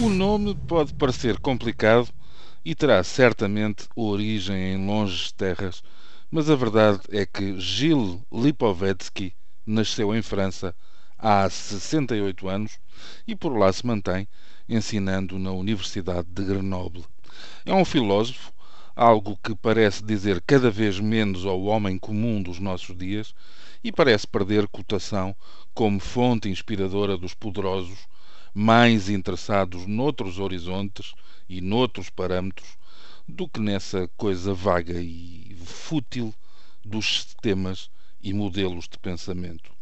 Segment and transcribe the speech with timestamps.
[0.00, 2.08] O nome pode parecer complicado
[2.64, 5.84] e terá certamente origem em longes terras,
[6.28, 9.32] mas a verdade é que Gilles Lipovetsky
[9.64, 10.74] nasceu em França
[11.16, 12.80] há 68 anos
[13.24, 14.26] e por lá se mantém,
[14.68, 17.04] ensinando na Universidade de Grenoble.
[17.64, 18.52] É um filósofo,
[18.96, 23.32] algo que parece dizer cada vez menos ao homem comum dos nossos dias
[23.82, 25.36] e parece perder cotação
[25.72, 28.08] como fonte inspiradora dos poderosos,
[28.54, 31.12] mais interessados noutros horizontes
[31.48, 32.78] e noutros parâmetros
[33.26, 36.32] do que nessa coisa vaga e fútil
[36.84, 37.90] dos sistemas
[38.22, 39.72] e modelos de pensamento.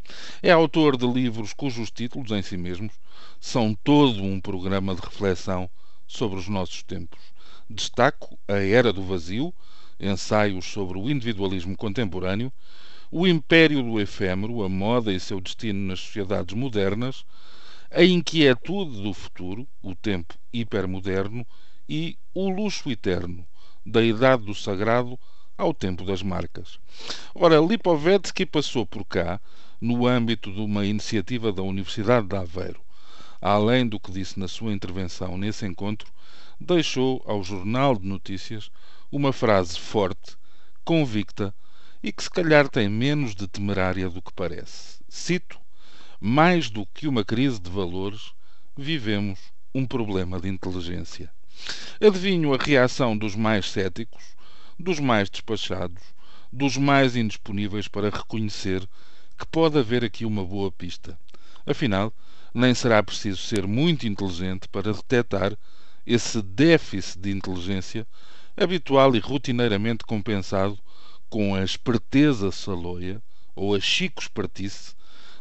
[0.42, 2.92] É autor de livros cujos títulos, em si mesmos,
[3.40, 5.68] são todo um programa de reflexão
[6.06, 7.20] sobre os nossos tempos.
[7.68, 9.52] Destaco A Era do Vazio,
[10.00, 12.52] ensaios sobre o individualismo contemporâneo,
[13.10, 17.26] O Império do Efêmero, a moda e seu destino nas sociedades modernas,
[17.94, 21.46] A Inquietude do Futuro, o tempo hipermoderno,
[21.86, 23.46] e O Luxo Eterno,
[23.84, 25.20] da Idade do Sagrado
[25.58, 26.78] ao tempo das marcas.
[27.34, 29.38] Ora, Lipovetsky passou por cá
[29.78, 32.80] no âmbito de uma iniciativa da Universidade de Aveiro.
[33.42, 36.10] Além do que disse na sua intervenção nesse encontro,
[36.58, 38.70] deixou ao Jornal de Notícias
[39.10, 40.34] uma frase forte,
[40.82, 41.54] convicta
[42.02, 45.02] e que se calhar tem menos de temerária do que parece.
[45.10, 45.60] Cito:
[46.24, 48.30] Mais do que uma crise de valores,
[48.76, 49.40] vivemos
[49.74, 51.28] um problema de inteligência.
[52.00, 54.22] Adivinho a reação dos mais céticos,
[54.78, 56.00] dos mais despachados,
[56.52, 58.88] dos mais indisponíveis para reconhecer
[59.36, 61.18] que pode haver aqui uma boa pista.
[61.66, 62.12] Afinal,
[62.54, 65.58] nem será preciso ser muito inteligente para detectar
[66.06, 68.06] esse déficit de inteligência
[68.56, 70.78] habitual e rotineiramente compensado
[71.28, 73.20] com a esperteza saloia
[73.56, 74.94] ou a chico-espertice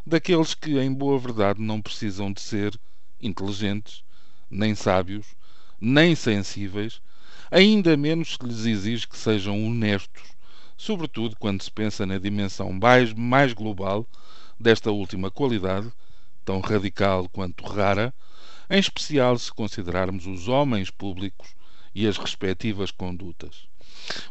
[0.05, 2.79] daqueles que, em boa verdade, não precisam de ser
[3.21, 4.03] inteligentes,
[4.49, 5.27] nem sábios,
[5.79, 7.01] nem sensíveis,
[7.49, 10.23] ainda menos se lhes exige que sejam honestos,
[10.75, 14.07] sobretudo quando se pensa na dimensão mais, mais global
[14.59, 15.91] desta última qualidade,
[16.43, 18.13] tão radical quanto rara,
[18.69, 21.53] em especial se considerarmos os homens públicos
[21.93, 23.67] e as respectivas condutas.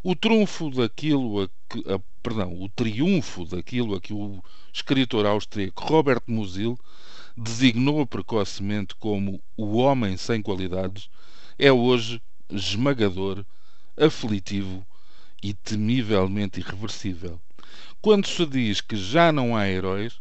[0.03, 5.85] O trunfo daquilo a que, a, perdão, o triunfo daquilo a que o escritor austríaco
[5.85, 6.79] Robert Musil
[7.37, 11.09] designou precocemente como o homem sem qualidades
[11.59, 12.21] é hoje
[12.51, 13.45] esmagador,
[13.97, 14.85] aflitivo
[15.43, 17.41] e temivelmente irreversível.
[18.01, 20.21] Quando se diz que já não há heróis,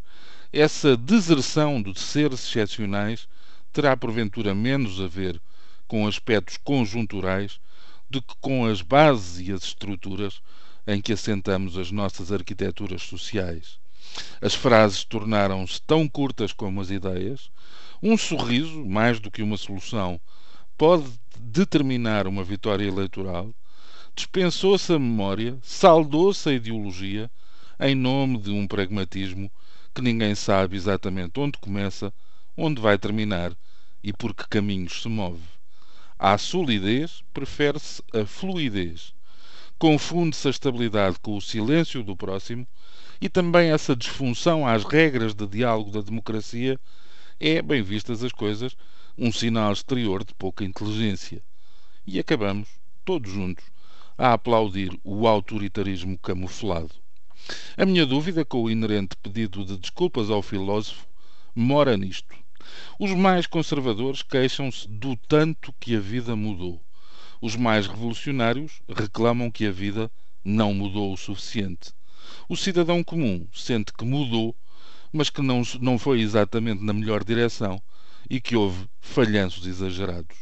[0.52, 3.28] essa deserção de seres excepcionais
[3.72, 5.42] terá porventura menos a ver
[5.90, 7.60] com aspectos conjunturais
[8.08, 10.40] do que com as bases e as estruturas
[10.88, 13.80] em que assentamos as nossas arquiteturas sociais.
[14.40, 17.50] As frases tornaram-se tão curtas como as ideias.
[18.02, 20.22] Um sorriso, mais do que uma solução,
[20.78, 23.50] pode determinar uma vitória eleitoral.
[24.16, 27.32] Dispensou-se a memória, saldou-se a ideologia,
[27.80, 29.52] em nome de um pragmatismo
[29.94, 32.14] que ninguém sabe exatamente onde começa
[32.56, 33.56] onde vai terminar
[34.04, 35.59] e por que caminhos se move.
[36.22, 39.13] À solidez prefere-se a fluidez.
[39.78, 42.68] Confunde-se a estabilidade com o silêncio do próximo
[43.22, 46.78] e também essa disfunção às regras de diálogo da democracia
[47.40, 48.75] é, bem vistas as coisas,
[49.18, 51.41] um sinal exterior de pouca inteligência.
[52.06, 52.68] E acabamos,
[53.06, 53.63] todos juntos,
[54.18, 56.96] a aplaudir o autoritarismo camuflado.
[57.78, 61.07] A minha dúvida com o inerente pedido de desculpas ao filósofo
[61.56, 62.36] mora nisto.
[63.00, 66.81] Os mais conservadores queixam-se do tanto que a vida mudou.
[67.42, 70.12] Os mais revolucionários reclamam que a vida
[70.44, 71.94] não mudou o suficiente.
[72.48, 74.56] O cidadão comum sente que mudou,
[75.12, 77.81] mas que não, não foi exatamente na melhor direção
[78.30, 80.38] e que houve falhanços exagerados.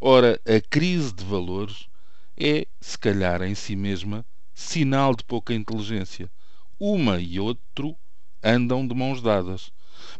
[0.00, 1.88] Ora, a crise de valores
[2.36, 4.24] é, se calhar em si mesma,
[4.54, 6.30] sinal de pouca inteligência.
[6.78, 7.94] Uma e outro
[8.42, 9.70] andam de mãos dadas.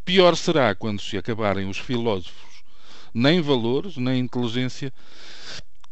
[0.05, 2.63] Pior será quando se acabarem os filósofos.
[3.13, 4.93] Nem valores, nem inteligência,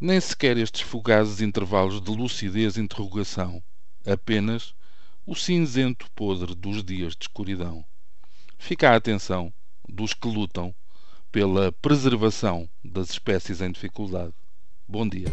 [0.00, 3.62] nem sequer estes fugazes intervalos de lucidez e interrogação.
[4.06, 4.74] Apenas
[5.26, 7.84] o cinzento podre dos dias de escuridão.
[8.58, 9.52] Fica a atenção
[9.88, 10.74] dos que lutam
[11.30, 14.32] pela preservação das espécies em dificuldade.
[14.88, 15.28] Bom dia.